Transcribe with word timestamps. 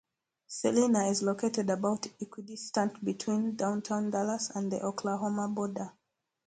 Celina 0.47 1.09
is 1.09 1.21
located 1.21 1.69
about 1.69 2.07
equidistant 2.19 3.05
between 3.05 3.55
downtown 3.55 4.09
Dallas 4.09 4.49
and 4.49 4.71
the 4.71 4.81
Oklahoma 4.81 5.47
border. 5.47 5.91